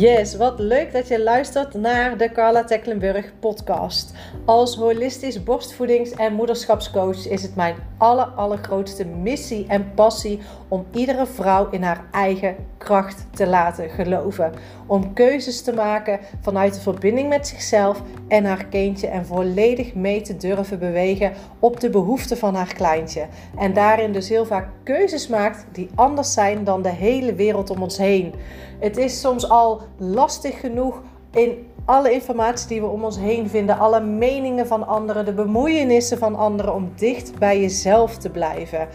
[0.00, 4.12] Yes, wat leuk dat je luistert naar de Carla Tecklenburg podcast.
[4.44, 10.40] Als holistisch borstvoedings- en moederschapscoach is het mijn aller, allergrootste missie en passie
[10.70, 14.52] om iedere vrouw in haar eigen kracht te laten geloven.
[14.86, 20.20] Om keuzes te maken vanuit de verbinding met zichzelf en haar kindje en volledig mee
[20.20, 23.26] te durven bewegen op de behoeften van haar kleintje.
[23.58, 27.82] En daarin dus heel vaak keuzes maakt die anders zijn dan de hele wereld om
[27.82, 28.34] ons heen.
[28.78, 33.78] Het is soms al lastig genoeg in alle informatie die we om ons heen vinden,
[33.78, 38.88] alle meningen van anderen, de bemoeienissen van anderen, om dicht bij jezelf te blijven.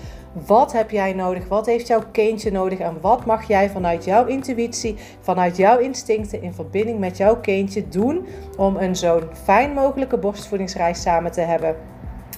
[0.43, 1.47] Wat heb jij nodig?
[1.47, 2.79] Wat heeft jouw kindje nodig?
[2.79, 7.87] En wat mag jij vanuit jouw intuïtie, vanuit jouw instincten in verbinding met jouw kindje
[7.87, 8.25] doen
[8.57, 11.75] om een zo'n fijn mogelijke borstvoedingsreis samen te hebben?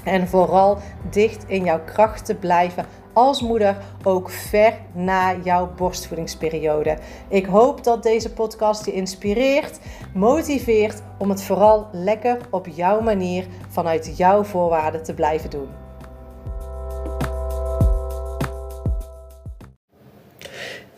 [0.04, 0.78] En vooral
[1.10, 6.98] dicht in jouw kracht te blijven als moeder ook ver na jouw borstvoedingsperiode.
[7.27, 9.80] Ik hoop dat deze podcast je inspireert,
[10.14, 15.87] motiveert om het vooral lekker op jouw manier vanuit jouw voorwaarden te blijven doen.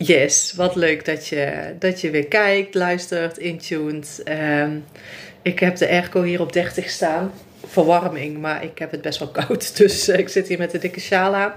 [0.02, 4.22] Yes, wat leuk dat je, dat je weer kijkt, luistert, intuned.
[4.28, 4.84] Um,
[5.42, 7.32] ik heb de airco hier op 30 staan
[7.66, 9.76] verwarming, maar ik heb het best wel koud.
[9.76, 11.52] Dus ik zit hier met de dikke sjaal aan.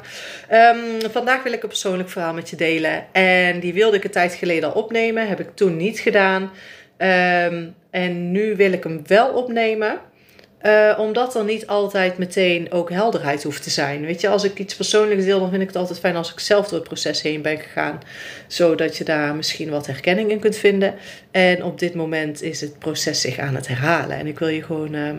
[0.52, 3.06] Um, vandaag wil ik een persoonlijk verhaal met je delen.
[3.12, 5.28] En die wilde ik een tijd geleden al opnemen.
[5.28, 6.42] Heb ik toen niet gedaan.
[6.98, 10.00] Um, en nu wil ik hem wel opnemen.
[10.64, 14.06] Uh, omdat er niet altijd meteen ook helderheid hoeft te zijn.
[14.06, 16.40] Weet je, als ik iets persoonlijks deel, dan vind ik het altijd fijn als ik
[16.40, 18.00] zelf door het proces heen ben gegaan.
[18.48, 20.96] Zodat je daar misschien wat herkenning in kunt vinden.
[21.32, 24.18] En op dit moment is het proces zich aan het herhalen.
[24.18, 24.94] En ik wil je gewoon.
[24.94, 25.10] Uh,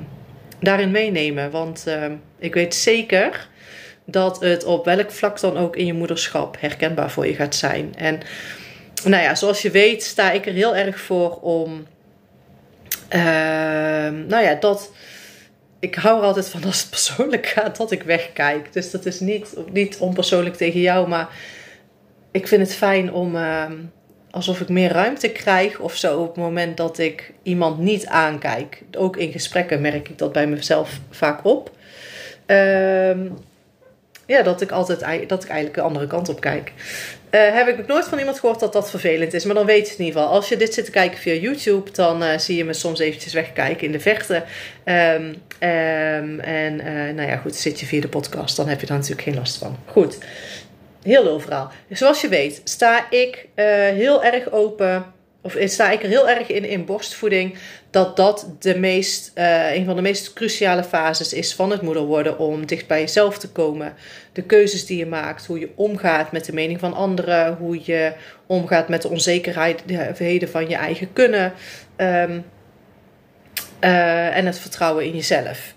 [0.65, 1.51] daarin meenemen.
[1.51, 2.05] Want uh,
[2.39, 3.49] ik weet zeker
[4.05, 7.95] dat het op welk vlak dan ook in je moederschap herkenbaar voor je gaat zijn.
[7.97, 8.21] En
[9.05, 11.87] nou ja, zoals je weet sta ik er heel erg voor om.
[13.11, 13.21] Uh,
[14.27, 14.93] nou ja, dat.
[15.85, 18.73] Ik hou er altijd van als het persoonlijk gaat dat ik wegkijk.
[18.73, 21.29] Dus dat is niet, niet onpersoonlijk tegen jou, maar
[22.31, 23.37] ik vind het fijn om.
[23.37, 23.65] Uh,
[24.31, 28.83] alsof ik meer ruimte krijg of zo op het moment dat ik iemand niet aankijk.
[28.99, 31.71] Ook in gesprekken merk ik dat bij mezelf vaak op.
[32.47, 33.37] Um,
[34.27, 36.73] ja, dat ik altijd dat ik eigenlijk de andere kant op kijk.
[37.35, 39.45] Uh, heb ik nog nooit van iemand gehoord dat dat vervelend is.
[39.45, 40.35] Maar dan weet je het in ieder geval.
[40.35, 43.33] Als je dit zit te kijken via YouTube, dan uh, zie je me soms eventjes
[43.33, 44.35] wegkijken in de verte.
[44.85, 48.87] Um, um, en uh, nou ja, goed, zit je via de podcast, dan heb je
[48.87, 49.79] daar natuurlijk geen last van.
[49.87, 50.19] Goed
[51.03, 51.69] heel overal.
[51.91, 53.49] Zoals je weet, sta ik
[53.95, 55.14] heel erg open.
[55.45, 57.55] Of sta ik er heel erg in in borstvoeding.
[57.91, 62.03] Dat dat de meest, uh, een van de meest cruciale fases is van het moeder
[62.03, 62.39] worden.
[62.39, 63.95] Om dicht bij jezelf te komen.
[64.33, 65.47] De keuzes die je maakt.
[65.47, 67.57] Hoe je omgaat met de mening van anderen.
[67.57, 68.13] Hoe je
[68.47, 71.53] omgaat met de onzekerheden van je eigen kunnen.
[71.97, 72.45] Um,
[73.81, 75.74] uh, en het vertrouwen in jezelf.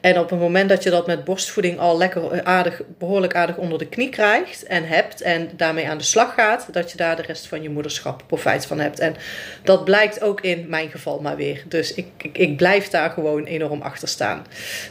[0.00, 3.78] En op het moment dat je dat met borstvoeding al lekker aardig, behoorlijk aardig onder
[3.78, 7.22] de knie krijgt en hebt en daarmee aan de slag gaat, dat je daar de
[7.22, 8.98] rest van je moederschap profijt van hebt.
[8.98, 9.16] En
[9.62, 11.62] dat blijkt ook in mijn geval maar weer.
[11.66, 14.46] Dus ik, ik, ik blijf daar gewoon enorm achter staan.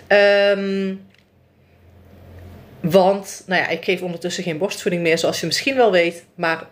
[0.07, 1.05] Um,
[2.81, 6.25] want, nou ja, ik geef ondertussen geen borstvoeding meer, zoals je misschien wel weet.
[6.35, 6.67] Maar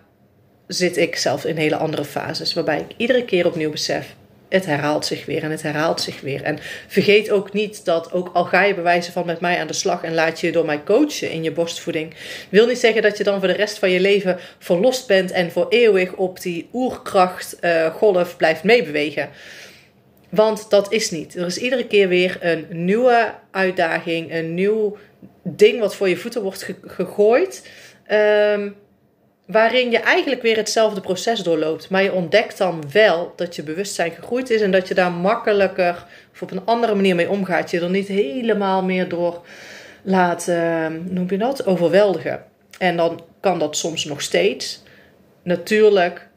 [0.67, 4.15] zit ik zelf in hele andere fases, waarbij ik iedere keer opnieuw besef:
[4.49, 6.43] het herhaalt zich weer en het herhaalt zich weer.
[6.43, 6.57] En
[6.87, 10.03] vergeet ook niet dat, ook al ga je bewijzen van met mij aan de slag
[10.03, 12.13] en laat je je door mij coachen in je borstvoeding,
[12.49, 15.51] wil niet zeggen dat je dan voor de rest van je leven verlost bent en
[15.51, 19.29] voor eeuwig op die oerkracht uh, golf blijft meebewegen.
[20.29, 21.35] Want dat is niet.
[21.35, 24.97] Er is iedere keer weer een nieuwe uitdaging, een nieuw
[25.43, 27.69] ding wat voor je voeten wordt gegooid.
[28.11, 28.75] Um,
[29.45, 31.89] waarin je eigenlijk weer hetzelfde proces doorloopt.
[31.89, 36.05] Maar je ontdekt dan wel dat je bewustzijn gegroeid is en dat je daar makkelijker
[36.33, 37.71] of op een andere manier mee omgaat.
[37.71, 39.45] Je er niet helemaal meer door
[40.01, 42.43] laat, uh, noem je dat, overweldigen.
[42.77, 44.83] En dan kan dat soms nog steeds
[45.43, 46.27] natuurlijk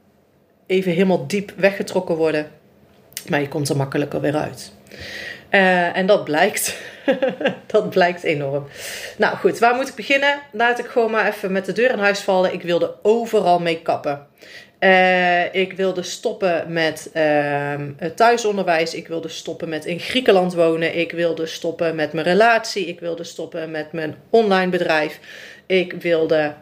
[0.66, 2.46] even helemaal diep weggetrokken worden.
[3.28, 4.72] Maar je komt er makkelijker weer uit.
[5.50, 6.76] Uh, en dat blijkt.
[7.66, 8.66] dat blijkt enorm.
[9.16, 10.40] Nou goed, waar moet ik beginnen?
[10.52, 12.52] Laat ik gewoon maar even met de deur in huis vallen.
[12.52, 14.26] Ik wilde overal mee kappen.
[14.80, 17.74] Uh, ik wilde stoppen met uh,
[18.14, 18.94] thuisonderwijs.
[18.94, 20.98] Ik wilde stoppen met in Griekenland wonen.
[20.98, 22.86] Ik wilde stoppen met mijn relatie.
[22.86, 25.18] Ik wilde stoppen met mijn online bedrijf.
[25.66, 26.54] Ik wilde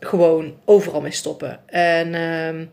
[0.00, 1.60] gewoon overal mee stoppen.
[1.66, 2.66] En uh,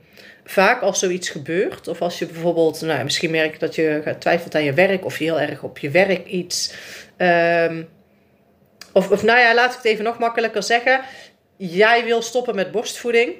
[0.49, 4.63] vaak als zoiets gebeurt, of als je bijvoorbeeld, nou, misschien merkt dat je twijfelt aan
[4.63, 6.73] je werk, of je heel erg op je werk iets.
[7.17, 7.87] Um,
[8.93, 11.01] of, of nou ja, laat ik het even nog makkelijker zeggen.
[11.57, 13.33] Jij wil stoppen met borstvoeding,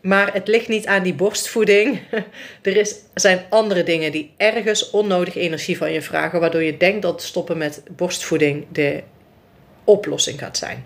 [0.00, 2.00] Maar het ligt niet aan die borstvoeding.
[2.62, 7.02] er is, zijn andere dingen die ergens onnodig energie van je vragen, waardoor je denkt
[7.02, 9.02] dat stoppen met borstvoeding de
[9.84, 10.84] oplossing gaat zijn.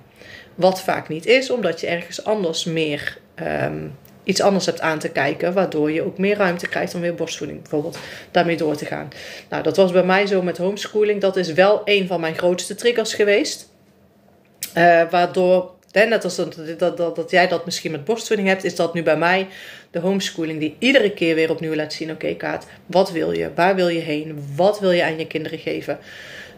[0.54, 3.86] Wat vaak niet is, omdat je ergens anders meer ehm,
[4.24, 7.60] iets anders hebt aan te kijken, waardoor je ook meer ruimte krijgt om weer borstvoeding
[7.60, 7.98] bijvoorbeeld
[8.30, 9.08] daarmee door te gaan.
[9.48, 11.20] Nou, dat was bij mij zo met homeschooling.
[11.20, 13.70] Dat is wel een van mijn grootste triggers geweest.
[14.76, 18.76] Uh, waardoor, net als dat, dat, dat, dat, jij dat misschien met borstvoeding hebt, is
[18.76, 19.46] dat nu bij mij
[19.90, 23.50] de homeschooling die iedere keer weer opnieuw laat zien: oké, Kaat, wat wil je?
[23.54, 24.44] Waar wil je heen?
[24.56, 25.98] Wat wil je aan je kinderen geven?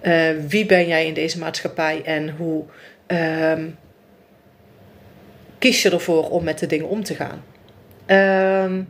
[0.02, 2.64] Uh, wie ben jij in deze maatschappij en hoe
[3.08, 3.52] uh,
[5.58, 7.44] kies je ervoor om met de dingen om te gaan?
[8.06, 8.88] Um,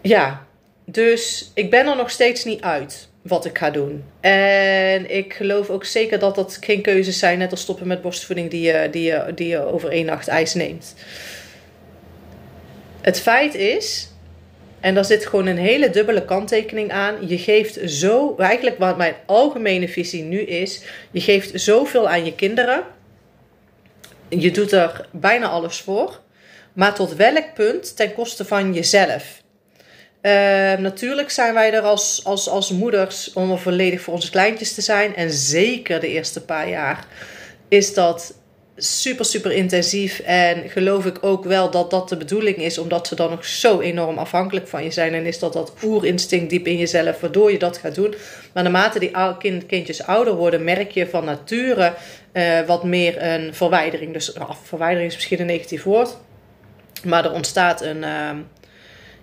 [0.00, 0.46] ja,
[0.84, 4.04] dus ik ben er nog steeds niet uit wat ik ga doen.
[4.20, 8.50] En ik geloof ook zeker dat dat geen keuzes zijn, net als stoppen met borstvoeding,
[8.50, 10.94] die je, die je, die je over één nacht ijs neemt.
[13.00, 14.10] Het feit is,
[14.80, 17.28] en daar zit gewoon een hele dubbele kanttekening aan.
[17.28, 22.34] Je geeft zo, eigenlijk wat mijn algemene visie nu is, je geeft zoveel aan je
[22.34, 22.84] kinderen
[24.30, 26.20] je doet er bijna alles voor.
[26.72, 29.42] Maar tot welk punt ten koste van jezelf?
[30.22, 30.32] Uh,
[30.76, 34.80] natuurlijk zijn wij er als, als, als moeders om er volledig voor onze kleintjes te
[34.80, 35.16] zijn.
[35.16, 37.06] En zeker de eerste paar jaar
[37.68, 38.34] is dat
[38.84, 40.18] super, super intensief.
[40.18, 43.80] En geloof ik ook wel dat dat de bedoeling is, omdat ze dan nog zo
[43.80, 45.14] enorm afhankelijk van je zijn.
[45.14, 48.14] En is dat dat oerinstinct diep in jezelf, waardoor je dat gaat doen.
[48.52, 51.94] Maar naarmate die kind, kindjes ouder worden, merk je van nature
[52.32, 54.12] uh, wat meer een verwijdering.
[54.12, 56.16] Dus uh, verwijdering is misschien een negatief woord.
[57.04, 58.30] Maar er ontstaat een, uh,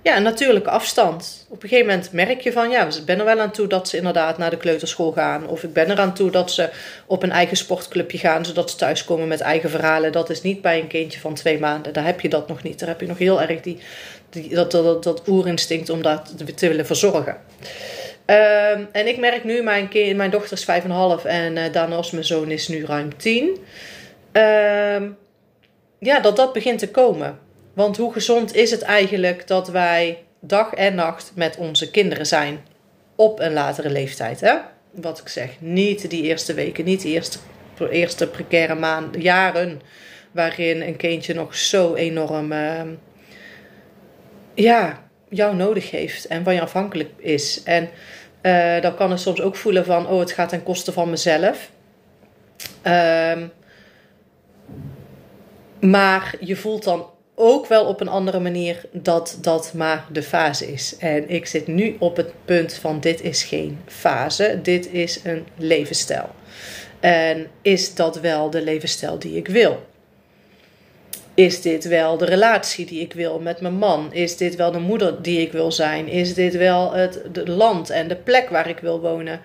[0.01, 1.45] ja, een natuurlijke afstand.
[1.49, 3.89] Op een gegeven moment merk je van, ja, ik ben er wel aan toe dat
[3.89, 5.47] ze inderdaad naar de kleuterschool gaan.
[5.47, 6.69] Of ik ben er aan toe dat ze
[7.05, 10.11] op een eigen sportclubje gaan, zodat ze thuiskomen met eigen verhalen.
[10.11, 11.93] Dat is niet bij een kindje van twee maanden.
[11.93, 12.79] Daar heb je dat nog niet.
[12.79, 13.79] Daar heb je nog heel erg die,
[14.49, 17.37] dat, dat, dat, oerinstinct om dat te willen verzorgen.
[18.25, 20.81] Ehm, en ik merk nu, mijn, kind, mijn dochter is
[21.21, 23.57] 5,5 en uh, daarnaast mijn zoon is nu ruim 10.
[24.31, 25.09] Ehm,
[25.99, 27.39] ja, dat dat begint te komen.
[27.77, 32.59] Want hoe gezond is het eigenlijk dat wij dag en nacht met onze kinderen zijn
[33.15, 34.41] op een latere leeftijd?
[34.41, 34.55] Hè?
[34.91, 37.37] Wat ik zeg, niet die eerste weken, niet de eerste,
[37.89, 39.81] eerste precaire maanden, jaren
[40.31, 42.81] waarin een kindje nog zo enorm uh,
[44.53, 47.63] ja, jou nodig heeft en van je afhankelijk is.
[47.63, 47.89] En
[48.41, 51.71] uh, dan kan het soms ook voelen van, oh, het gaat ten koste van mezelf.
[52.83, 53.51] Um,
[55.79, 60.71] maar je voelt dan ook wel op een andere manier dat dat maar de fase
[60.71, 60.97] is.
[60.97, 65.45] En ik zit nu op het punt van dit is geen fase, dit is een
[65.57, 66.29] levensstijl.
[66.99, 69.85] En is dat wel de levensstijl die ik wil?
[71.33, 74.13] Is dit wel de relatie die ik wil met mijn man?
[74.13, 76.07] Is dit wel de moeder die ik wil zijn?
[76.07, 79.39] Is dit wel het, land en de plek waar ik wil wonen?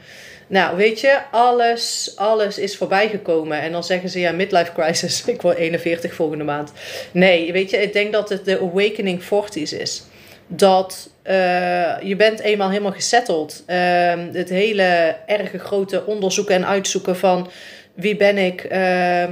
[0.46, 3.60] Nou, weet je, alles, alles is voorbij gekomen.
[3.60, 5.24] En dan zeggen ze ja, midlife crisis.
[5.26, 6.72] Ik word 41 volgende maand.
[7.12, 10.02] Nee, weet je, ik denk dat het de awakening 40s is.
[10.46, 13.62] Dat uh, je bent eenmaal helemaal gesetteld.
[13.66, 17.50] Uh, het hele erge grote onderzoeken en uitzoeken van
[17.94, 18.64] wie ben ik.
[18.64, 19.24] Uh,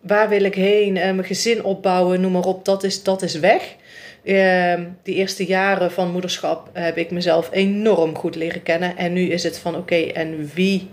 [0.00, 3.34] waar wil ik heen, uh, mijn gezin opbouwen, noem maar op, dat is, dat is
[3.34, 3.74] weg.
[4.24, 8.96] Uh, die eerste jaren van moederschap heb ik mezelf enorm goed leren kennen.
[8.96, 10.90] En nu is het van oké, en wie.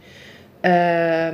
[0.61, 1.27] Uh,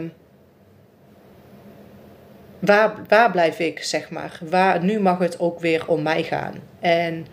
[2.59, 4.39] waar, waar blijf ik, zeg maar?
[4.49, 6.53] Waar, nu mag het ook weer om mij gaan.
[6.79, 7.27] En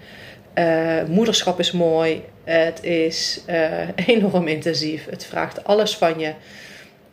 [0.55, 2.23] uh, moederschap is mooi.
[2.45, 5.07] Het is uh, enorm intensief.
[5.11, 6.33] Het vraagt alles van je.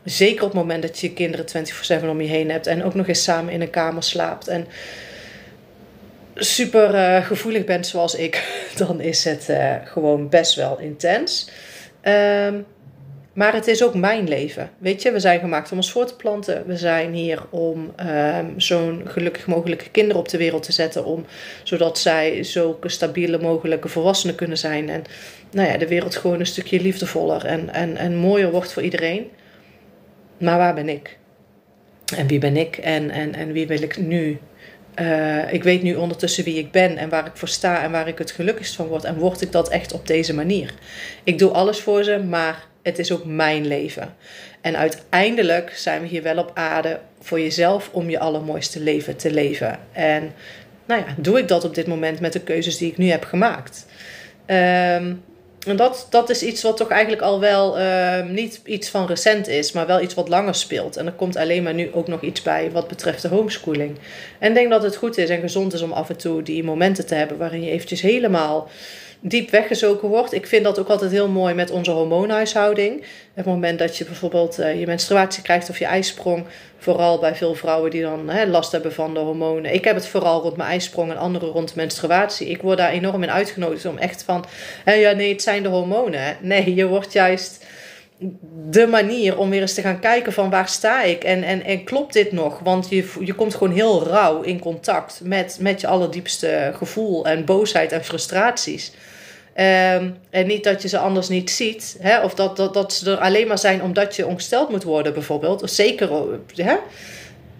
[0.03, 1.45] Zeker op het moment dat je je kinderen
[2.01, 2.67] 24-7 om je heen hebt.
[2.67, 4.47] En ook nog eens samen in een kamer slaapt.
[4.47, 4.67] En
[6.43, 8.43] super uh, gevoelig bent zoals ik.
[8.77, 11.49] Dan is het uh, gewoon best wel intens.
[12.03, 12.65] Um,
[13.33, 14.69] maar het is ook mijn leven.
[14.77, 16.63] Weet je, we zijn gemaakt om ons voor te planten.
[16.65, 17.93] We zijn hier om
[18.35, 21.05] um, zo'n gelukkig mogelijke kinderen op de wereld te zetten.
[21.05, 21.25] Om,
[21.63, 24.89] zodat zij zulke stabiele mogelijke volwassenen kunnen zijn.
[24.89, 25.03] En
[25.51, 29.29] nou ja, de wereld gewoon een stukje liefdevoller en, en, en mooier wordt voor iedereen.
[30.37, 31.17] Maar waar ben ik?
[32.15, 32.77] En wie ben ik?
[32.77, 34.39] En, en, en wie wil ik nu?
[34.99, 38.07] Uh, ik weet nu ondertussen wie ik ben en waar ik voor sta en waar
[38.07, 39.03] ik het gelukkigst van word.
[39.03, 40.73] En word ik dat echt op deze manier?
[41.23, 44.15] Ik doe alles voor ze, maar het is ook mijn leven.
[44.61, 49.31] En uiteindelijk zijn we hier wel op aarde voor jezelf om je allermooiste leven te
[49.31, 49.79] leven.
[49.91, 50.33] En
[50.85, 53.23] nou ja, doe ik dat op dit moment met de keuzes die ik nu heb
[53.23, 53.85] gemaakt.
[54.45, 55.23] Um,
[55.67, 59.47] en dat, dat is iets wat toch eigenlijk al wel ehm, niet iets van recent
[59.47, 60.97] is, maar wel iets wat langer speelt.
[60.97, 63.97] En er komt alleen maar nu ook nog iets bij wat betreft de homeschooling.
[64.39, 66.63] En ik denk dat het goed is en gezond is om af en toe die
[66.63, 68.69] momenten te hebben waarin je eventjes helemaal
[69.21, 70.33] diep weggezogen wordt.
[70.33, 73.03] Ik vind dat ook altijd heel mooi met onze hormoonhuishouding.
[73.33, 76.45] Het moment dat je bijvoorbeeld uh, je menstruatie krijgt of je ijsprong.
[76.77, 79.73] Vooral bij veel vrouwen die dan hè, last hebben van de hormonen.
[79.73, 82.47] Ik heb het vooral rond mijn ijsprong en anderen rond menstruatie.
[82.47, 84.45] Ik word daar enorm in uitgenodigd om echt van...
[84.83, 86.37] Hè, ja, nee, het zijn de hormonen.
[86.41, 87.65] Nee, je wordt juist
[88.69, 91.83] de manier om weer eens te gaan kijken van waar sta ik en, en, en
[91.83, 92.59] klopt dit nog?
[92.59, 97.45] Want je, je komt gewoon heel rauw in contact met, met je allerdiepste gevoel en
[97.45, 98.91] boosheid en frustraties.
[99.53, 101.97] Ehm, en niet dat je ze anders niet ziet.
[101.99, 102.21] Hè?
[102.23, 105.71] Of dat, dat, dat ze er alleen maar zijn omdat je ongesteld moet worden, bijvoorbeeld.
[105.71, 106.09] Zeker,
[106.55, 106.75] hè?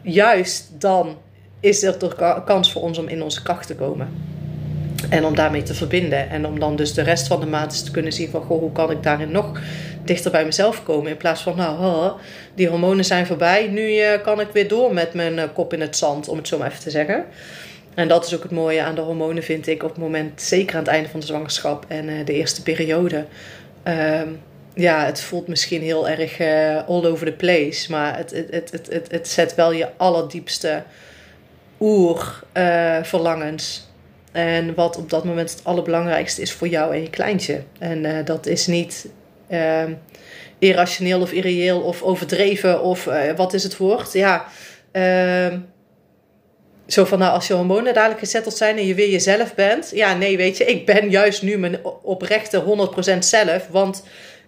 [0.02, 1.18] juist dan
[1.60, 4.10] is er toch kans voor ons om in onze kracht te komen.
[5.10, 6.30] En om daarmee te verbinden.
[6.30, 8.42] En om dan dus de rest van de maand eens te kunnen zien van...
[8.42, 9.60] Goh, hoe kan ik daarin nog
[10.04, 11.12] dichter bij mezelf komen?
[11.12, 12.12] In plaats van, nou,
[12.56, 13.68] die hormonen zijn voorbij.
[13.68, 16.48] Nu uh, kan ik weer door met mijn uh, kop in het zand, om het
[16.48, 17.26] zo maar even te zeggen.
[17.96, 20.76] En dat is ook het mooie aan de hormonen, vind ik, op het moment, zeker
[20.76, 23.26] aan het einde van de zwangerschap en uh, de eerste periode.
[23.88, 24.22] Uh,
[24.74, 28.72] ja, het voelt misschien heel erg uh, all over the place, maar het, het, het,
[28.72, 30.84] het, het, het zet wel je allerdiepste
[31.80, 33.90] oer-verlangens.
[34.34, 37.62] Uh, en wat op dat moment het allerbelangrijkste is voor jou en je kleintje.
[37.80, 39.08] En dat is niet
[39.48, 39.94] ehm,
[40.60, 44.14] irrationeel of irreëel of overdreven of wat is het woord?
[44.14, 44.46] Ja.
[44.92, 45.60] Ehm,
[46.94, 49.92] zo van, nou, als je hormonen dadelijk gezetteld zijn en je weer jezelf bent.
[49.94, 52.64] Ja, nee, weet je, ik ben juist nu mijn oprechte
[53.16, 53.68] 100% zelf.
[53.70, 54.04] Want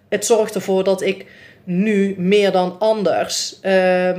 [0.08, 1.24] het zorgt ervoor dat ik
[1.64, 4.16] nu meer dan anders uh,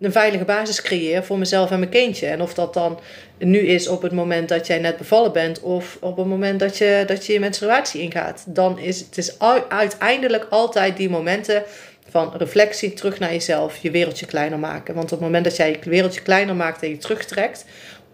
[0.00, 2.26] een veilige basis creëer voor mezelf en mijn kindje.
[2.26, 3.00] En of dat dan
[3.38, 6.78] nu is op het moment dat jij net bevallen bent of op het moment dat
[6.78, 8.44] je dat je, je menstruatie ingaat.
[8.46, 9.38] Dan is het is
[9.68, 11.62] uiteindelijk altijd die momenten
[12.10, 14.94] van reflectie terug naar jezelf, je wereldje kleiner maken.
[14.94, 17.64] Want op het moment dat jij je wereldje kleiner maakt en je terugtrekt,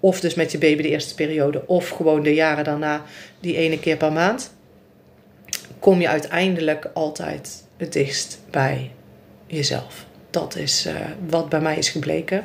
[0.00, 3.02] of dus met je baby de eerste periode, of gewoon de jaren daarna,
[3.40, 4.54] die ene keer per maand,
[5.78, 8.90] kom je uiteindelijk altijd het dichtst bij
[9.46, 10.04] jezelf.
[10.30, 10.94] Dat is uh,
[11.28, 12.44] wat bij mij is gebleken.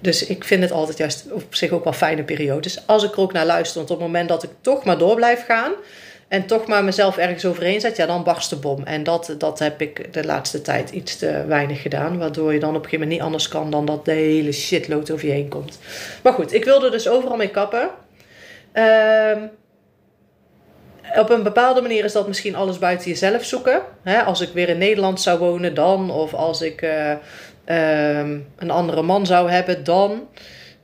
[0.00, 2.86] Dus ik vind het altijd juist op zich ook wel fijne periodes.
[2.86, 5.14] Als ik er ook naar luister, want op het moment dat ik toch maar door
[5.14, 5.72] blijf gaan,
[6.30, 8.84] en toch maar mezelf ergens overheen zet, ja, dan barst de bom.
[8.84, 12.18] En dat, dat heb ik de laatste tijd iets te weinig gedaan.
[12.18, 15.10] Waardoor je dan op een gegeven moment niet anders kan dan dat de hele shitload
[15.10, 15.78] over je heen komt.
[16.22, 17.90] Maar goed, ik wilde dus overal mee kappen.
[18.74, 19.36] Uh,
[21.16, 23.82] op een bepaalde manier is dat misschien alles buiten jezelf zoeken.
[24.26, 26.10] als ik weer in Nederland zou wonen, dan.
[26.10, 27.12] Of als ik uh,
[28.56, 30.28] een andere man zou hebben, dan.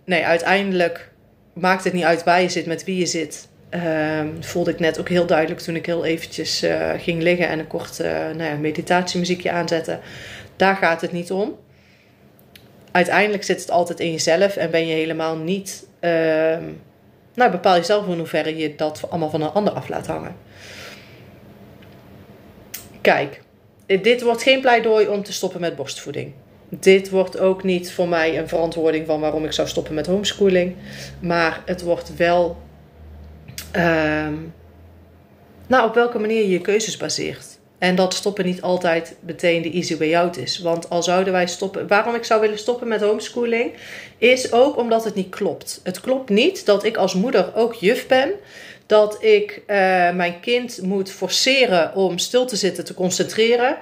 [0.05, 1.11] Nee, uiteindelijk
[1.53, 3.49] maakt het niet uit waar je zit, met wie je zit.
[3.71, 7.59] Uh, voelde ik net ook heel duidelijk toen ik heel eventjes uh, ging liggen en
[7.59, 9.99] een kort uh, nou ja, meditatiemuziekje aanzette.
[10.57, 11.57] Daar gaat het niet om.
[12.93, 15.87] Uiteindelijk zit het altijd in jezelf en ben je helemaal niet.
[16.01, 16.11] Uh,
[17.35, 20.37] nou, bepaal jezelf in hoeverre je dat allemaal van een ander af laat hangen.
[23.01, 23.41] Kijk,
[23.87, 26.33] dit wordt geen pleidooi om te stoppen met borstvoeding.
[26.69, 30.75] Dit wordt ook niet voor mij een verantwoording van waarom ik zou stoppen met homeschooling.
[31.21, 32.57] Maar het wordt wel
[33.77, 34.35] Ehm,
[35.67, 37.59] nou, op welke manier je je keuzes baseert.
[37.79, 40.59] En dat stoppen niet altijd meteen de easy way out is.
[40.59, 41.87] Want al zouden wij stoppen.
[41.87, 43.73] Waarom ik zou willen stoppen met homeschooling.
[44.19, 45.81] Is ook omdat het niet klopt.
[45.83, 48.31] Het klopt niet dat ik als moeder ook juf ben.
[48.87, 49.67] Dat ik uh,
[50.13, 53.77] mijn kind moet forceren om stil te zitten, te concentreren.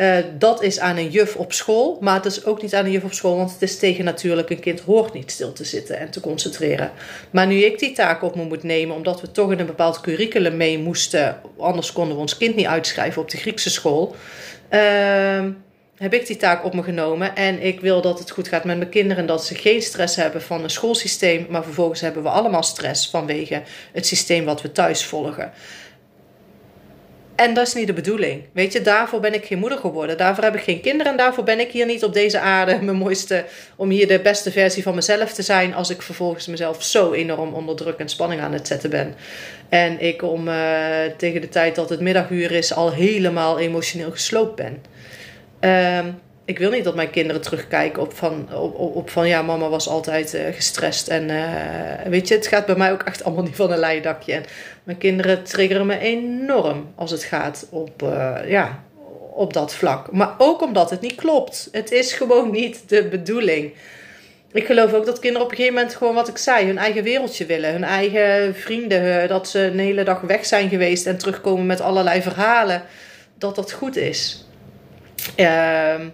[0.00, 2.90] Uh, dat is aan een juf op school, maar het is ook niet aan een
[2.90, 5.98] juf op school, want het is tegen natuurlijk een kind hoort niet stil te zitten
[5.98, 6.90] en te concentreren.
[7.30, 10.00] Maar nu ik die taak op me moet nemen, omdat we toch in een bepaald
[10.00, 14.14] curriculum mee moesten, anders konden we ons kind niet uitschrijven op de Griekse school,
[14.70, 15.44] uh,
[15.96, 17.36] heb ik die taak op me genomen.
[17.36, 20.42] En ik wil dat het goed gaat met mijn kinderen, dat ze geen stress hebben
[20.42, 25.04] van een schoolsysteem, maar vervolgens hebben we allemaal stress vanwege het systeem wat we thuis
[25.04, 25.52] volgen.
[27.40, 28.42] En dat is niet de bedoeling.
[28.52, 30.16] Weet je, daarvoor ben ik geen moeder geworden.
[30.16, 31.12] Daarvoor heb ik geen kinderen.
[31.12, 33.44] En daarvoor ben ik hier niet op deze aarde mijn mooiste.
[33.76, 35.74] om hier de beste versie van mezelf te zijn.
[35.74, 39.14] als ik vervolgens mezelf zo enorm onder druk en spanning aan het zetten ben.
[39.68, 40.54] En ik om uh,
[41.16, 42.74] tegen de tijd dat het middaguur is.
[42.74, 44.82] al helemaal emotioneel gesloopt ben.
[46.04, 46.20] Um,
[46.50, 49.88] ik wil niet dat mijn kinderen terugkijken op van, op, op, van ja, mama was
[49.88, 51.08] altijd uh, gestrest.
[51.08, 54.32] En uh, weet je, het gaat bij mij ook echt allemaal niet van een leidakje.
[54.32, 54.44] En
[54.82, 58.82] mijn kinderen triggeren me enorm als het gaat op, uh, ja,
[59.32, 60.12] op dat vlak.
[60.12, 61.68] Maar ook omdat het niet klopt.
[61.72, 63.72] Het is gewoon niet de bedoeling.
[64.52, 67.02] ik geloof ook dat kinderen op een gegeven moment gewoon wat ik zei, hun eigen
[67.02, 67.72] wereldje willen.
[67.72, 72.22] Hun eigen vrienden, dat ze een hele dag weg zijn geweest en terugkomen met allerlei
[72.22, 72.82] verhalen.
[73.38, 74.44] Dat dat goed is.
[75.36, 76.08] Ehm,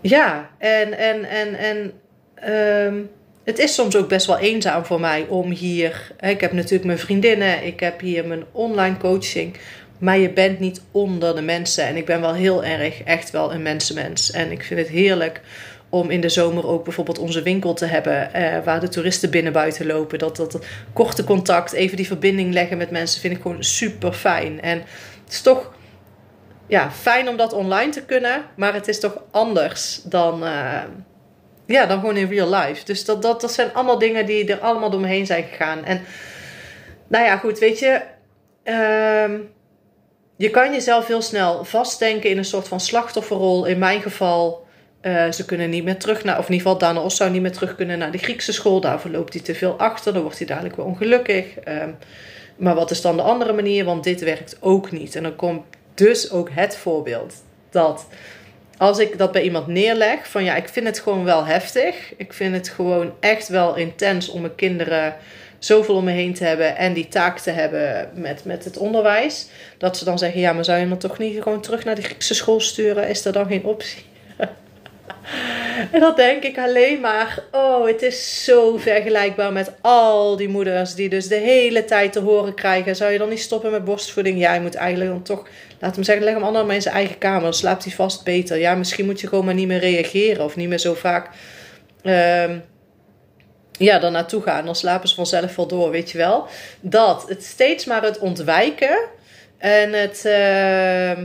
[0.00, 1.92] ja, en, en, en, en
[2.34, 2.96] ehm,
[3.44, 6.12] het is soms ook best wel eenzaam voor mij om hier.
[6.20, 9.56] Ik heb natuurlijk mijn vriendinnen, ik heb hier mijn online coaching.
[9.98, 11.86] Maar je bent niet onder de mensen.
[11.86, 14.30] En ik ben wel heel erg, echt wel een mensenmens.
[14.30, 15.40] En ik vind het heerlijk
[15.88, 18.34] om in de zomer ook bijvoorbeeld onze winkel te hebben.
[18.34, 20.18] Eh, waar de toeristen binnen buiten lopen.
[20.18, 24.12] Dat, dat, dat korte contact, even die verbinding leggen met mensen, vind ik gewoon super
[24.12, 24.60] fijn.
[24.60, 24.78] En
[25.24, 25.72] het is toch
[26.68, 28.44] ja, fijn om dat online te kunnen.
[28.56, 30.42] Maar het is toch anders dan.
[30.42, 30.82] Uh,
[31.66, 32.84] ja, dan gewoon in real life.
[32.84, 35.84] Dus dat, dat, dat zijn allemaal dingen die er allemaal door me heen zijn gegaan.
[35.84, 36.04] En
[37.08, 38.00] nou ja, goed, weet je.
[38.64, 39.38] Uh,
[40.36, 43.64] je kan jezelf heel snel vastdenken in een soort van slachtofferrol.
[43.64, 44.66] In mijn geval,
[45.02, 47.42] uh, ze kunnen niet meer terug naar, of in ieder geval Dana Os zou niet
[47.42, 48.80] meer terug kunnen naar de Griekse school.
[48.80, 51.46] Daarvoor loopt hij te veel achter, dan wordt hij dadelijk weer ongelukkig.
[51.68, 51.84] Uh,
[52.56, 53.84] maar wat is dan de andere manier?
[53.84, 55.16] Want dit werkt ook niet.
[55.16, 55.64] En dan komt
[55.98, 57.34] dus ook het voorbeeld
[57.70, 58.06] dat
[58.76, 62.14] als ik dat bij iemand neerleg, van ja, ik vind het gewoon wel heftig.
[62.16, 65.16] Ik vind het gewoon echt wel intens om mijn kinderen
[65.58, 69.46] zoveel om me heen te hebben en die taak te hebben met, met het onderwijs.
[69.78, 72.02] Dat ze dan zeggen, ja, maar zou je dan toch niet gewoon terug naar de
[72.02, 73.08] Griekse school sturen?
[73.08, 74.04] Is er dan geen optie?
[75.92, 80.94] en dan denk ik alleen maar, oh, het is zo vergelijkbaar met al die moeders
[80.94, 82.96] die dus de hele tijd te horen krijgen.
[82.96, 84.38] Zou je dan niet stoppen met borstvoeding?
[84.38, 85.48] Ja, je moet eigenlijk dan toch,
[85.78, 87.42] laat hem zeggen, leg hem allemaal in zijn eigen kamer.
[87.42, 88.58] Dan slaapt hij vast beter.
[88.58, 91.30] Ja, misschien moet je gewoon maar niet meer reageren of niet meer zo vaak...
[92.02, 92.62] Um,
[93.78, 94.64] ja, dan naartoe gaan.
[94.64, 96.46] Dan slapen ze vanzelf wel door, weet je wel.
[96.80, 98.98] Dat, het steeds maar het ontwijken
[99.58, 101.24] en het, uh,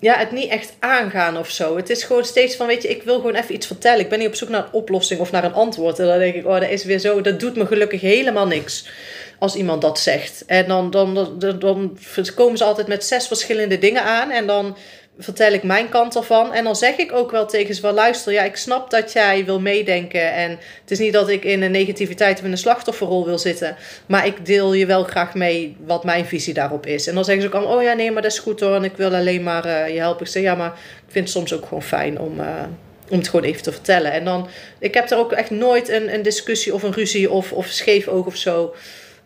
[0.00, 1.76] ja, het niet echt aangaan of zo.
[1.76, 4.00] Het is gewoon steeds van, weet je, ik wil gewoon even iets vertellen.
[4.00, 5.98] Ik ben niet op zoek naar een oplossing of naar een antwoord.
[5.98, 8.88] En dan denk ik, oh, dat is weer zo, dat doet me gelukkig helemaal niks.
[9.38, 10.44] Als iemand dat zegt.
[10.46, 11.98] En dan, dan, dan, dan
[12.34, 14.30] komen ze altijd met zes verschillende dingen aan.
[14.30, 14.76] En dan
[15.18, 16.52] vertel ik mijn kant ervan.
[16.52, 19.44] En dan zeg ik ook wel tegen ze van luister, ja, ik snap dat jij
[19.44, 20.32] wil meedenken.
[20.32, 23.76] En het is niet dat ik in een negativiteit of in een slachtofferrol wil zitten.
[24.06, 27.06] Maar ik deel je wel graag mee wat mijn visie daarop is.
[27.06, 28.74] En dan zeggen ze ook allemaal, oh ja, nee, maar dat is goed hoor.
[28.74, 30.26] En ik wil alleen maar uh, je helpen.
[30.26, 30.72] Ik zeg, ja, maar
[31.06, 32.40] ik vind het soms ook gewoon fijn om...
[32.40, 32.62] Uh,
[33.10, 34.12] om het gewoon even te vertellen.
[34.12, 37.52] En dan, ik heb er ook echt nooit een, een discussie of een ruzie of,
[37.52, 38.74] of scheef oog of zo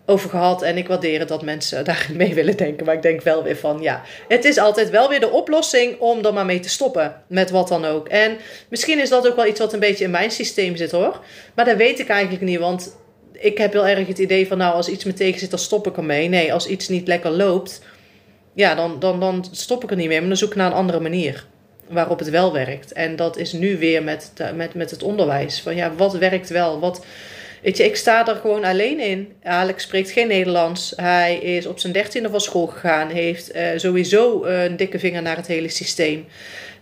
[0.07, 0.63] over gehad.
[0.63, 2.87] En ik waardeer dat mensen daarin mee willen denken.
[2.87, 6.25] Maar ik denk wel weer van ja, het is altijd wel weer de oplossing om
[6.25, 7.23] er maar mee te stoppen.
[7.27, 8.09] Met wat dan ook.
[8.09, 8.37] En
[8.69, 11.21] misschien is dat ook wel iets wat een beetje in mijn systeem zit hoor.
[11.55, 12.59] Maar dat weet ik eigenlijk niet.
[12.59, 12.97] Want
[13.33, 15.87] ik heb heel erg het idee van nou, als iets me tegen zit, dan stop
[15.87, 16.29] ik ermee.
[16.29, 17.81] Nee, als iets niet lekker loopt,
[18.55, 20.19] ja, dan, dan, dan stop ik er niet mee.
[20.19, 21.47] Maar dan zoek ik naar een andere manier
[21.89, 22.93] waarop het wel werkt.
[22.93, 25.61] En dat is nu weer met, met, met het onderwijs.
[25.61, 26.81] Van ja, wat werkt wel?
[26.81, 27.05] Wat
[27.65, 29.33] Weet je, ik sta er gewoon alleen in.
[29.43, 30.93] Alex spreekt geen Nederlands.
[30.97, 33.09] Hij is op zijn dertiende van school gegaan.
[33.09, 36.27] Heeft uh, sowieso een dikke vinger naar het hele systeem.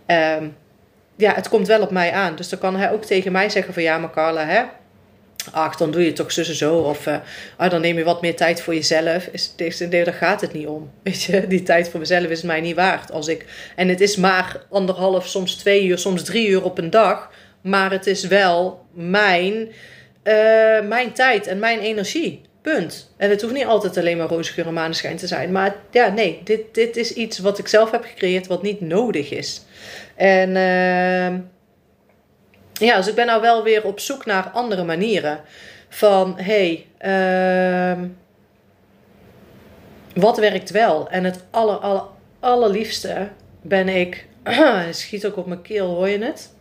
[0.07, 0.57] Um,
[1.16, 2.37] ja, het komt wel op mij aan.
[2.37, 4.62] Dus dan kan hij ook tegen mij zeggen van ja, maar Carla, hè.
[5.51, 6.77] Ach, dan doe je toch en zo.
[6.77, 7.16] Of uh,
[7.57, 9.27] ah, dan neem je wat meer tijd voor jezelf.
[9.27, 10.90] Is, is, daar gaat het niet om.
[11.03, 13.12] Weet je, die tijd voor mezelf is mij niet waard.
[13.12, 13.45] Als ik,
[13.77, 17.31] en het is maar anderhalf, soms twee uur, soms drie uur op een dag.
[17.61, 19.68] Maar het is wel mijn
[20.25, 22.41] uh, mijn tijd en mijn energie.
[22.63, 23.15] Punt.
[23.17, 25.53] En het hoeft niet altijd alleen maar roze geur en maneschijn te zijn.
[25.53, 29.31] Maar ja, nee, dit, dit is iets wat ik zelf heb gecreëerd wat niet nodig
[29.31, 29.63] is.
[30.17, 31.39] En uh,
[32.73, 35.41] ja, dus ik ben nou wel weer op zoek naar andere manieren.
[35.89, 38.03] Van, hé, hey, uh,
[40.15, 41.09] wat werkt wel?
[41.09, 42.03] En het aller, aller,
[42.41, 43.29] allerliefste
[43.63, 44.27] ben ik...
[44.91, 46.55] schiet ook op mijn keel, hoor je het?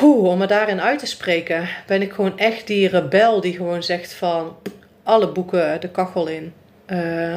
[0.00, 4.14] Om me daarin uit te spreken, ben ik gewoon echt die rebel die gewoon zegt
[4.14, 4.56] van
[5.02, 6.52] alle boeken de kachel in.
[6.86, 7.36] Uh,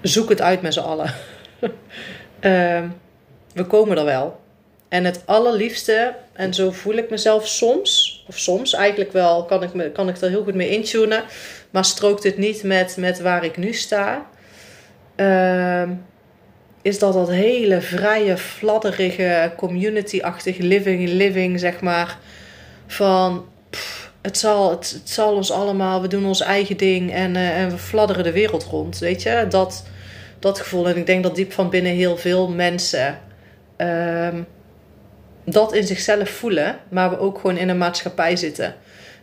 [0.00, 1.14] zoek het uit met z'n allen.
[1.60, 1.70] uh,
[3.52, 4.40] we komen er wel.
[4.88, 9.74] En het allerliefste, en zo voel ik mezelf soms, of soms eigenlijk wel, kan ik,
[9.74, 11.24] me, kan ik er heel goed mee intunen,
[11.70, 14.26] maar strookt het niet met, met waar ik nu sta.
[15.16, 15.90] Uh,
[16.88, 22.18] is dat dat hele vrije, fladderige, community-achtige living, living, zeg maar.
[22.86, 23.46] Van
[24.20, 27.78] het, zal, het, zal ons allemaal, we doen ons eigen ding en, uh, en we
[27.78, 28.98] fladderen de wereld rond.
[28.98, 29.84] Weet je, dat,
[30.38, 30.88] dat gevoel.
[30.88, 33.18] En ik denk dat diep van binnen heel veel mensen
[33.76, 34.46] um,
[35.44, 38.74] dat in zichzelf voelen, maar we ook gewoon in een maatschappij zitten.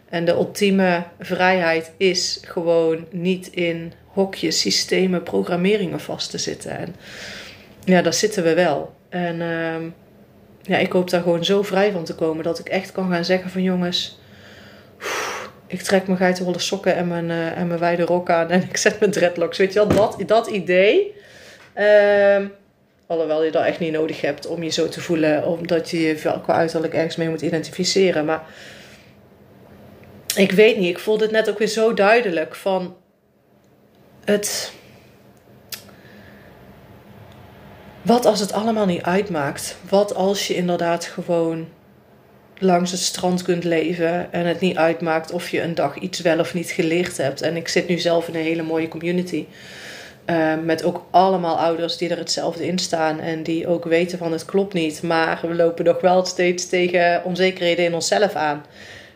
[0.09, 6.77] En de ultieme vrijheid is gewoon niet in hokjes, systemen, programmeringen vast te zitten.
[6.77, 6.95] En
[7.85, 8.93] ja, daar zitten we wel.
[9.09, 9.91] En uh,
[10.61, 13.25] ja, ik hoop daar gewoon zo vrij van te komen dat ik echt kan gaan
[13.25, 14.19] zeggen van jongens,
[15.67, 18.77] ik trek mijn geitenwolle sokken en mijn, uh, en mijn wijde rok aan en ik
[18.77, 19.57] zet mijn dreadlocks.
[19.57, 21.13] Weet je wel, dat, dat idee.
[21.77, 22.51] Um,
[23.07, 26.15] alhoewel je dat echt niet nodig hebt om je zo te voelen, omdat je je
[26.15, 28.25] qua uiterlijk ergens mee moet identificeren.
[28.25, 28.43] Maar
[30.35, 32.95] ik weet niet, ik voelde het net ook weer zo duidelijk van
[34.25, 34.73] het.
[38.05, 39.77] Wat als het allemaal niet uitmaakt?
[39.89, 41.67] Wat als je inderdaad gewoon
[42.57, 46.39] langs het strand kunt leven en het niet uitmaakt of je een dag iets wel
[46.39, 47.41] of niet geleerd hebt?
[47.41, 49.45] En ik zit nu zelf in een hele mooie community.
[50.29, 54.31] Uh, met ook allemaal ouders die er hetzelfde in staan en die ook weten van
[54.31, 55.01] het klopt niet.
[55.03, 58.63] Maar we lopen nog wel steeds tegen onzekerheden in onszelf aan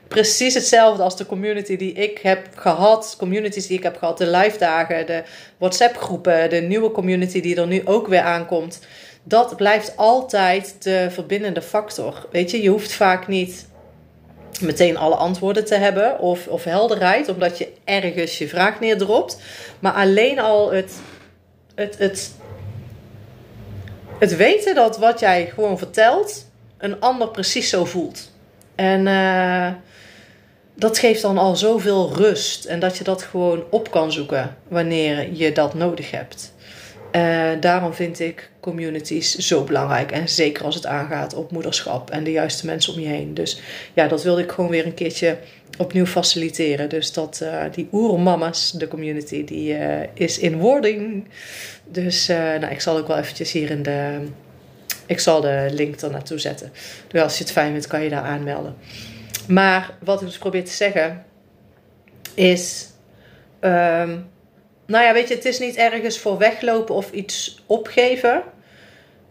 [0.10, 3.16] precies hetzelfde als de community die ik heb gehad.
[3.18, 4.18] Communities die ik heb gehad.
[4.18, 5.24] De live dagen, de
[5.58, 8.80] WhatsApp groepen, de nieuwe community die er nu ook weer aankomt.
[9.24, 12.28] Dat blijft altijd de verbindende factor.
[12.32, 13.68] Weet je, je hoeft vaak niet
[14.62, 19.40] meteen alle antwoorden te hebben of, of helderheid, omdat je ergens je vraag neerdropt.
[19.80, 20.94] Maar alleen al het,
[21.76, 22.32] het, het,
[24.20, 26.46] het weten dat wat jij gewoon vertelt,
[26.78, 28.32] een ander precies zo voelt.
[28.76, 29.72] En uh,
[30.80, 32.66] dat geeft dan al zoveel rust.
[32.66, 36.54] En dat je dat gewoon op kan zoeken wanneer je dat nodig hebt.
[37.12, 40.12] Uh, daarom vind ik communities zo belangrijk.
[40.12, 43.34] En zeker als het aangaat op moederschap en de juiste mensen om je heen.
[43.34, 43.62] Dus
[43.94, 45.38] ja, dat wilde ik gewoon weer een keertje
[45.78, 46.90] opnieuw faciliteren.
[46.90, 51.28] Dus dat uh, die oermama's, de community, die uh, is in wording.
[51.88, 54.18] Dus nou, ik zal ook wel eventjes hier in de...
[55.06, 56.72] Ik zal de link er naartoe zetten.
[57.08, 58.76] Dus als je het fijn vindt, kan je daar aanmelden.
[59.48, 61.26] Maar wat ik dus probeer te zeggen
[62.34, 62.88] is.
[63.62, 64.30] Um,
[64.86, 68.44] nou ja, weet je, het is niet ergens voor weglopen of iets opgeven.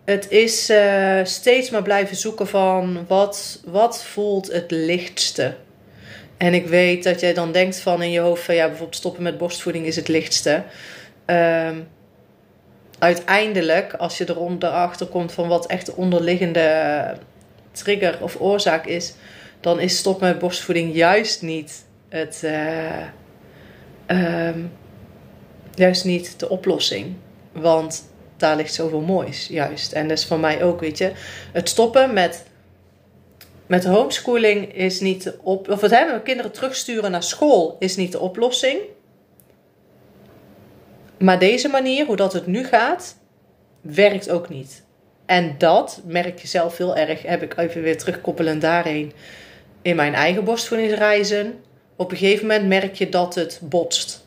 [0.04, 5.54] Het is uh, steeds maar blijven zoeken van wat, wat voelt het lichtste.
[6.36, 9.22] En ik weet dat jij dan denkt van in je hoofd van ja, bijvoorbeeld stoppen
[9.22, 10.62] met borstvoeding is het lichtste.
[11.26, 11.88] Um,
[12.98, 14.24] uiteindelijk, als je
[14.58, 17.16] erachter komt van wat echt de onderliggende
[17.72, 19.14] trigger of oorzaak is,
[19.60, 22.40] dan is stop met borstvoeding juist niet het.
[22.44, 23.06] Uh,
[24.06, 24.70] um,
[25.74, 27.14] juist niet de oplossing.
[27.52, 28.04] Want
[28.36, 29.92] daar ligt zoveel moois, juist.
[29.92, 31.12] En dat is voor mij ook, weet je.
[31.52, 32.44] Het stoppen met,
[33.66, 35.68] met homeschooling is niet de op...
[35.70, 38.78] Of het hebben kinderen terugsturen naar school is niet de oplossing.
[41.18, 43.16] Maar deze manier, hoe dat het nu gaat,
[43.80, 44.84] werkt ook niet.
[45.26, 49.12] En dat merk je zelf heel erg, heb ik even weer terugkoppelend daarheen
[49.88, 51.54] in mijn eigen borstvoedingsreizen.
[51.96, 54.24] Op een gegeven moment merk je dat het botst.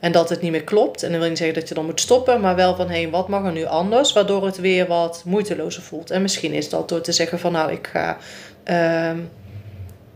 [0.00, 1.02] En dat het niet meer klopt.
[1.02, 3.10] En dan wil niet zeggen dat je dan moet stoppen, maar wel van hé, hey,
[3.10, 4.12] wat mag er nu anders?
[4.12, 6.10] Waardoor het weer wat moeitelozer voelt.
[6.10, 8.16] En misschien is dat door te zeggen van nou, ik ga
[8.64, 9.18] uh,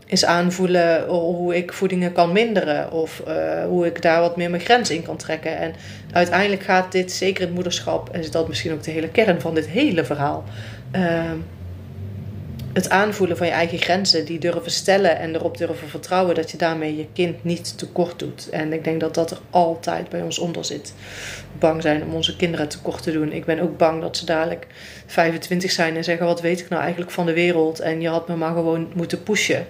[0.05, 2.91] eens aanvoelen hoe ik voedingen kan minderen.
[2.91, 5.57] Of uh, hoe ik daar wat meer mijn grens in kan trekken.
[5.57, 5.73] En
[6.11, 9.55] uiteindelijk gaat dit, zeker het moederschap, en is dat misschien ook de hele kern van
[9.55, 10.43] dit hele verhaal.
[10.95, 11.31] Uh,
[12.75, 16.57] het aanvoelen van je eigen grenzen, die durven stellen en erop durven vertrouwen dat je
[16.57, 18.49] daarmee je kind niet tekort doet.
[18.49, 20.93] En ik denk dat dat er altijd bij ons onder zit.
[21.59, 23.31] Bang zijn om onze kinderen tekort te doen.
[23.31, 24.67] Ik ben ook bang dat ze dadelijk
[25.05, 27.79] 25 zijn en zeggen: Wat weet ik nou eigenlijk van de wereld?
[27.79, 29.67] En je had me maar gewoon moeten pushen.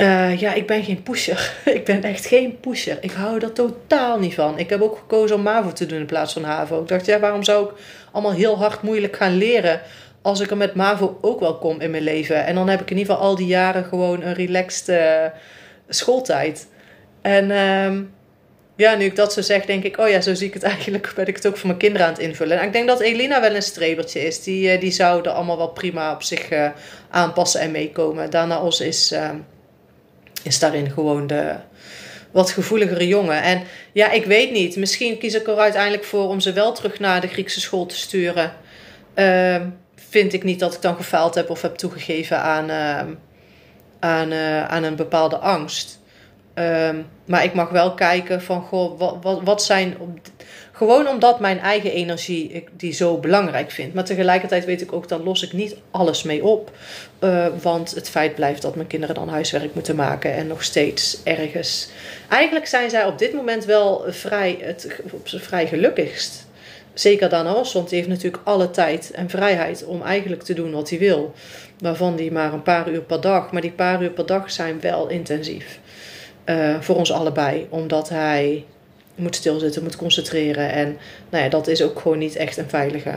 [0.00, 1.52] Uh, ja, ik ben geen pusher.
[1.78, 2.98] ik ben echt geen pusher.
[3.00, 4.58] Ik hou er totaal niet van.
[4.58, 6.80] Ik heb ook gekozen om MAVO te doen in plaats van HAVO.
[6.82, 7.72] Ik dacht, ja, waarom zou ik
[8.12, 9.80] allemaal heel hard moeilijk gaan leren
[10.22, 12.46] als ik er met MAVO ook wel kom in mijn leven.
[12.46, 15.24] En dan heb ik in ieder geval al die jaren gewoon een relaxed uh,
[15.88, 16.68] schooltijd.
[17.22, 18.00] En uh,
[18.76, 21.12] ja, nu ik dat zo zeg, denk ik, oh ja, zo zie ik het eigenlijk,
[21.14, 22.58] ben ik het ook voor mijn kinderen aan het invullen.
[22.58, 24.42] En ik denk dat Elina wel een strebertje is.
[24.42, 26.68] Die, uh, die zou er allemaal wel prima op zich uh,
[27.10, 28.30] aanpassen en meekomen.
[28.30, 29.36] Daarna Os is, ehm,
[30.42, 31.54] is daarin gewoon de
[32.30, 33.42] wat gevoeligere jongen.
[33.42, 34.76] En ja, ik weet niet.
[34.76, 37.96] Misschien kies ik er uiteindelijk voor om ze wel terug naar de Griekse school te
[37.96, 38.52] sturen.
[39.14, 39.62] Uh,
[40.08, 43.14] vind ik niet dat ik dan gefaald heb of heb toegegeven aan, uh,
[44.00, 46.00] aan, uh, aan een bepaalde angst.
[46.54, 49.96] Um, maar ik mag wel kijken van, goh, wat, wat, wat zijn...
[50.72, 53.94] Gewoon omdat mijn eigen energie ik die zo belangrijk vind.
[53.94, 56.70] Maar tegelijkertijd weet ik ook, dat los ik niet alles mee op.
[57.20, 60.34] Uh, want het feit blijft dat mijn kinderen dan huiswerk moeten maken.
[60.34, 61.88] En nog steeds ergens...
[62.28, 66.46] Eigenlijk zijn zij op dit moment wel vrij, het, vrij gelukkigst.
[66.98, 70.90] Zeker Danos, want die heeft natuurlijk alle tijd en vrijheid om eigenlijk te doen wat
[70.90, 71.34] hij wil.
[71.78, 73.52] Waarvan die maar een paar uur per dag.
[73.52, 75.78] Maar die paar uur per dag zijn wel intensief.
[76.46, 77.66] Uh, voor ons allebei.
[77.70, 78.64] Omdat hij
[79.14, 80.72] moet stilzitten, moet concentreren.
[80.72, 80.96] En
[81.30, 83.14] nou ja, dat is ook gewoon niet echt een veilige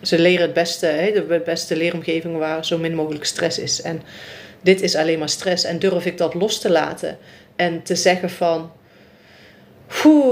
[0.00, 3.82] ze leren het beste, hè, de beste leeromgeving waar zo min mogelijk stress is.
[3.82, 4.02] En
[4.60, 5.64] dit is alleen maar stress.
[5.64, 7.18] En durf ik dat los te laten
[7.56, 8.70] en te zeggen van,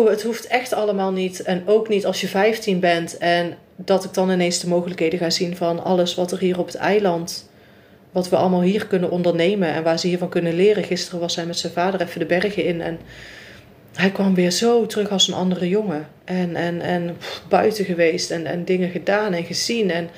[0.06, 1.42] Het hoeft echt allemaal niet.
[1.42, 3.18] En ook niet als je 15 bent.
[3.18, 6.66] En dat ik dan ineens de mogelijkheden ga zien van alles wat er hier op
[6.66, 7.50] het eiland.
[8.12, 10.84] Wat we allemaal hier kunnen ondernemen en waar ze hiervan kunnen leren.
[10.84, 12.80] Gisteren was hij met zijn vader even de bergen in.
[12.80, 12.98] En
[13.94, 16.08] hij kwam weer zo terug als een andere jongen.
[16.24, 17.16] En, en, en
[17.48, 19.90] buiten geweest en, en dingen gedaan en gezien.
[19.90, 20.08] En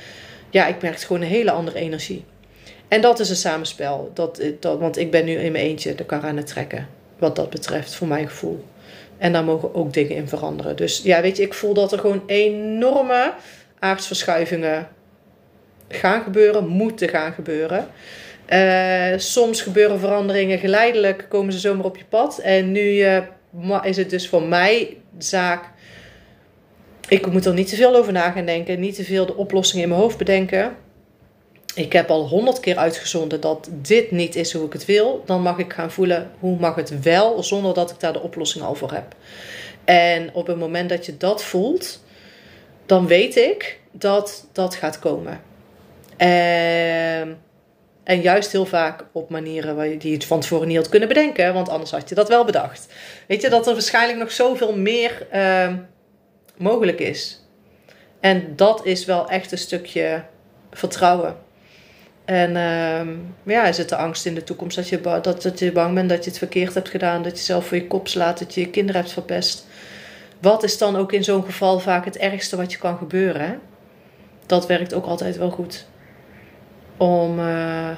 [0.51, 2.24] ja, ik merkte gewoon een hele andere energie.
[2.88, 4.11] En dat is een samenspel.
[4.14, 6.88] Dat, dat, want ik ben nu in mijn eentje de kar aan het trekken.
[7.18, 8.64] Wat dat betreft, voor mijn gevoel.
[9.18, 10.76] En daar mogen ook dingen in veranderen.
[10.76, 13.35] Dus ja, weet je, ik voel dat er gewoon enorme
[13.78, 14.88] aardsverschuivingen
[15.88, 17.87] gaan gebeuren, moeten gaan gebeuren.
[18.52, 22.38] Uh, soms gebeuren veranderingen geleidelijk, komen ze zomaar op je pad.
[22.38, 23.22] En nu uh,
[23.83, 25.64] is het dus voor mij zaak.
[27.09, 29.83] Ik moet er niet te veel over na gaan denken, niet te veel de oplossingen
[29.83, 30.76] in mijn hoofd bedenken
[31.79, 35.23] ik heb al honderd keer uitgezonden dat dit niet is hoe ik het wil.
[35.27, 38.64] Dan mag ik gaan voelen hoe mag het wel, zonder dat ik daar de oplossing
[38.64, 39.14] al voor heb.
[39.85, 42.03] En op het moment dat je dat voelt,
[42.87, 45.41] dan weet ik dat dat gaat komen.
[46.17, 47.41] En,
[48.05, 51.09] en juist heel vaak op manieren waar je die het van tevoren niet had kunnen
[51.09, 52.87] bedenken, want anders had je dat wel bedacht.
[53.27, 55.73] Weet je dat er waarschijnlijk nog zoveel meer uh,
[56.57, 57.45] mogelijk is.
[58.21, 60.25] En dat is wel echt een stukje
[60.71, 61.47] vertrouwen.
[62.29, 65.95] En uh, ja, zit de angst in de toekomst dat je, dat, dat je bang
[65.95, 68.55] bent dat je het verkeerd hebt gedaan, dat je zelf voor je kop slaat, dat
[68.55, 69.67] je je kinderen hebt verpest.
[70.41, 73.61] Wat is dan ook in zo'n geval vaak het ergste wat je kan gebeuren?
[74.47, 75.87] Dat werkt ook altijd wel goed.
[76.97, 77.91] Om, uh,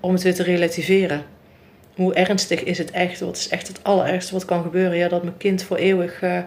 [0.00, 1.24] om het weer te relativeren.
[1.94, 3.20] Hoe ernstig is het echt?
[3.20, 4.96] Wat is echt het allerergste wat kan gebeuren?
[4.96, 6.38] Ja, dat mijn kind voor eeuwig uh,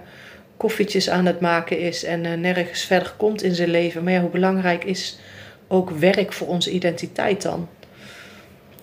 [0.58, 4.04] koffietjes aan het maken is en uh, nergens verder komt in zijn leven.
[4.04, 5.20] Maar ja, hoe belangrijk is
[5.68, 7.68] ook werk voor onze identiteit dan.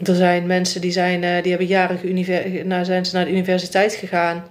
[0.03, 3.95] Er zijn mensen die, zijn, uh, die hebben jaren nou, zijn ze naar de universiteit
[3.95, 4.45] gegaan.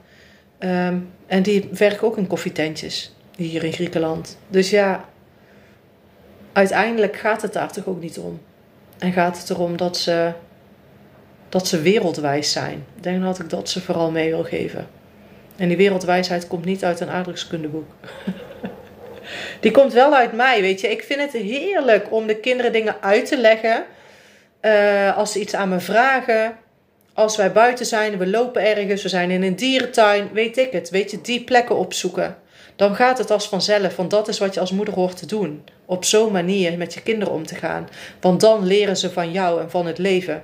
[0.60, 4.38] Um, en die werken ook in koffietentjes hier in Griekenland.
[4.48, 5.06] Dus ja,
[6.54, 8.42] uiteindelijk gaat het daar toch ook niet om.
[8.98, 10.32] En gaat het erom dat ze,
[11.50, 12.86] dat ze wereldwijs zijn.
[12.96, 14.88] Ik denk dat ik dat ze vooral mee wil geven.
[15.56, 17.92] En die wereldwijsheid komt niet uit een aardrijkskundeboek.
[19.60, 20.88] Die komt wel uit mij, weet je.
[20.88, 23.86] Ik vind het heerlijk om de kinderen dingen uit te leggen.
[24.62, 26.58] Uh, als ze iets aan me vragen.
[27.14, 30.90] Als wij buiten zijn, we lopen ergens, we zijn in een dierentuin, weet ik het.
[30.90, 32.38] Weet je, die plekken opzoeken.
[32.76, 35.64] Dan gaat het als vanzelf, want dat is wat je als moeder hoort te doen.
[35.86, 37.90] Op zo'n manier met je kinderen om te gaan.
[38.20, 40.44] Want dan leren ze van jou en van het leven.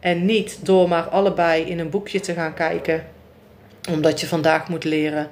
[0.00, 3.06] En niet door maar allebei in een boekje te gaan kijken.
[3.90, 5.30] Omdat je vandaag moet leren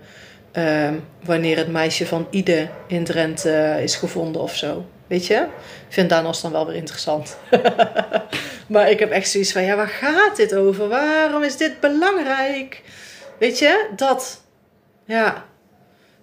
[0.56, 4.86] Ehm, wanneer het meisje van Ide in Drenthe uh, is gevonden of zo.
[5.06, 5.34] Weet je?
[5.88, 7.38] Ik vind Danos dan wel weer interessant.
[8.68, 10.88] maar ik heb echt zoiets van: ja, waar gaat dit over?
[10.88, 12.82] Waarom is dit belangrijk?
[13.38, 13.88] Weet je?
[13.96, 14.42] Dat.
[15.04, 15.44] Ja.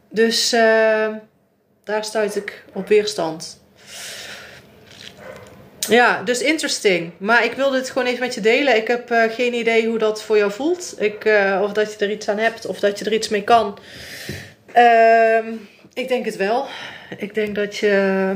[0.09, 1.07] Dus uh,
[1.83, 3.62] daar stuit ik op weerstand.
[5.87, 7.11] Ja, dus interesting.
[7.17, 8.75] Maar ik wilde het gewoon even met je delen.
[8.75, 10.95] Ik heb uh, geen idee hoe dat voor jou voelt.
[10.97, 12.65] Ik, uh, of dat je er iets aan hebt.
[12.65, 13.77] Of dat je er iets mee kan.
[14.75, 15.37] Uh,
[15.93, 16.65] ik denk het wel.
[17.17, 18.35] Ik denk dat je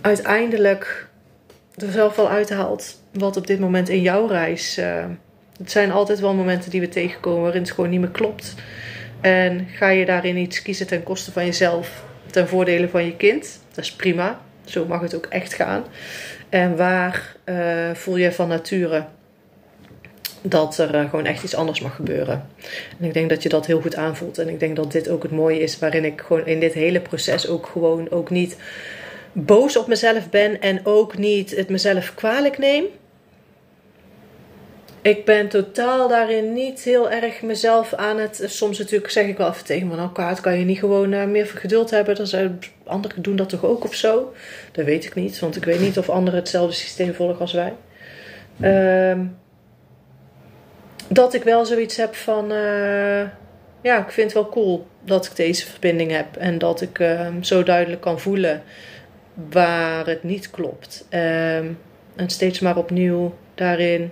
[0.00, 1.08] uiteindelijk
[1.76, 4.78] er zelf wel uithaalt wat op dit moment in jouw reis.
[4.78, 5.04] Uh,
[5.58, 8.54] het zijn altijd wel momenten die we tegenkomen waarin het gewoon niet meer klopt.
[9.20, 13.60] En ga je daarin iets kiezen ten koste van jezelf, ten voordele van je kind?
[13.74, 14.40] Dat is prima.
[14.64, 15.84] Zo mag het ook echt gaan.
[16.48, 19.04] En waar uh, voel je van nature
[20.42, 22.46] dat er uh, gewoon echt iets anders mag gebeuren?
[23.00, 24.38] En ik denk dat je dat heel goed aanvoelt.
[24.38, 27.00] En ik denk dat dit ook het mooie is waarin ik gewoon in dit hele
[27.00, 28.56] proces ook gewoon ook niet
[29.32, 32.84] boos op mezelf ben en ook niet het mezelf kwalijk neem
[35.04, 38.42] ik ben totaal daarin niet heel erg mezelf aan het.
[38.46, 41.46] Soms natuurlijk zeg ik wel even tegen me, kaart kan je niet gewoon uh, meer
[41.46, 42.14] geduld hebben.
[42.14, 44.32] Dan zijn anderen doen dat toch ook of zo?
[44.72, 47.72] Dat weet ik niet, want ik weet niet of anderen hetzelfde systeem volgen als wij.
[48.60, 49.20] Uh,
[51.08, 53.22] dat ik wel zoiets heb van, uh,
[53.80, 57.42] ja, ik vind het wel cool dat ik deze verbinding heb en dat ik ehm,
[57.42, 58.62] zo duidelijk kan voelen
[59.50, 61.06] waar het niet klopt.
[61.08, 61.72] Ehm,
[62.16, 64.10] en steeds maar opnieuw daarin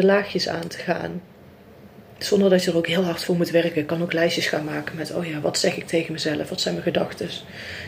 [0.00, 1.22] de laagjes aan te gaan.
[2.18, 3.80] Zonder dat je er ook heel hard voor moet werken.
[3.80, 6.48] Ik kan ook lijstjes gaan maken met, oh ja, wat zeg ik tegen mezelf?
[6.48, 7.28] Wat zijn mijn gedachten?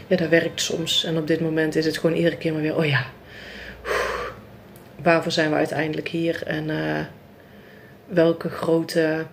[0.06, 1.04] Ja, dat werkt soms.
[1.04, 3.06] En op dit moment is het gewoon iedere keer maar weer, oh ja,
[5.02, 6.42] waarvoor zijn we uiteindelijk hier?
[6.46, 6.98] En uh,
[8.06, 9.26] welke grote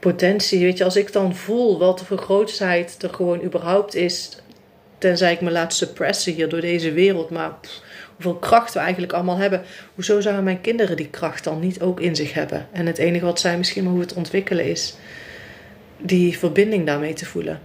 [0.00, 4.36] potentie, weet je, als ik dan voel wat voor grootheid er gewoon überhaupt is
[5.00, 7.30] tenzij ik me laat suppressen hier door deze wereld.
[7.30, 7.58] Maar
[8.22, 9.62] hoeveel kracht we eigenlijk allemaal hebben.
[9.94, 12.68] Hoezo zouden mijn kinderen die kracht dan niet ook in zich hebben?
[12.72, 14.94] En het enige wat zij misschien maar hoe het ontwikkelen is,
[15.96, 17.60] die verbinding daarmee te voelen.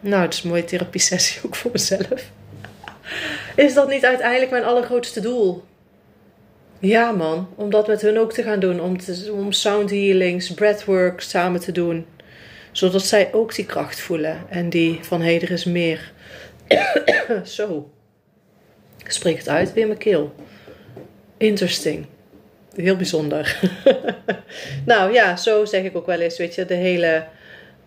[0.00, 2.30] Nou, het is een mooie therapie sessie ook voor mezelf.
[3.56, 5.64] Is dat niet uiteindelijk mijn allergrootste doel?
[6.78, 7.48] Ja, man.
[7.54, 8.80] Om dat met hun ook te gaan doen.
[8.80, 8.96] Om,
[9.32, 12.06] om sound healings, breathwork samen te doen.
[12.72, 14.38] Zodat zij ook die kracht voelen.
[14.48, 16.12] En die van hey, er is meer.
[17.44, 17.90] Zo.
[19.08, 20.34] Ik spreek het uit weer mijn keel.
[21.36, 22.06] Interesting.
[22.74, 23.60] Heel bijzonder.
[24.86, 26.38] nou ja, zo zeg ik ook wel eens.
[26.38, 27.24] Weet je, de hele.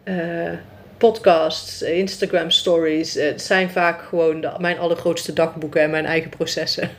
[0.04, 0.52] Uh,
[0.98, 3.14] podcasts, Instagram stories.
[3.14, 6.90] Het zijn vaak gewoon mijn allergrootste dagboeken en mijn eigen processen.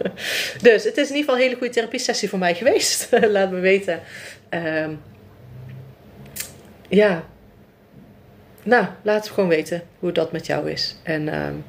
[0.62, 3.08] dus het is in ieder geval een hele goede therapie sessie voor mij geweest.
[3.36, 4.00] Laat me weten.
[4.50, 5.00] Um,
[6.88, 7.24] ja.
[8.62, 10.96] Nou, laat het gewoon weten hoe dat met jou is.
[11.02, 11.64] En um,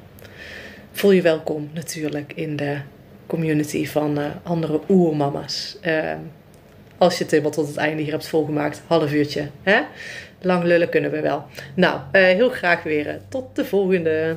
[0.94, 2.78] voel je welkom natuurlijk in de
[3.26, 5.76] community van uh, andere oermama's.
[5.86, 6.30] Um,
[6.98, 8.82] als je het helemaal tot het einde hier hebt volgemaakt.
[8.86, 9.50] Half uurtje.
[9.62, 9.80] Hè?
[10.40, 11.44] lang lullen kunnen we wel.
[11.74, 13.20] Nou, uh, heel graag weer.
[13.28, 14.36] Tot de volgende.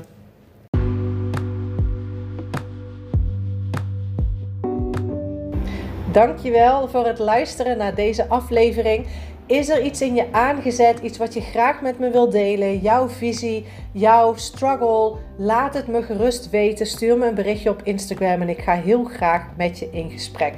[6.12, 9.06] Dankjewel voor het luisteren naar deze aflevering.
[9.46, 12.78] Is er iets in je aangezet, iets wat je graag met me wilt delen?
[12.80, 15.27] Jouw visie, jouw struggle?
[15.39, 16.86] Laat het me gerust weten.
[16.86, 20.54] Stuur me een berichtje op Instagram en ik ga heel graag met je in gesprek.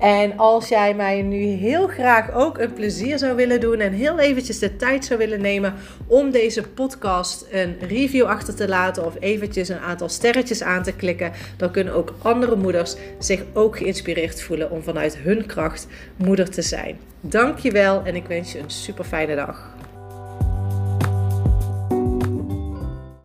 [0.00, 4.18] En als jij mij nu heel graag ook een plezier zou willen doen en heel
[4.18, 5.74] eventjes de tijd zou willen nemen
[6.06, 10.92] om deze podcast een review achter te laten of eventjes een aantal sterretjes aan te
[10.92, 16.50] klikken, dan kunnen ook andere moeders zich ook geïnspireerd voelen om vanuit hun kracht moeder
[16.50, 16.98] te zijn.
[17.20, 19.74] Dankjewel en ik wens je een super fijne dag.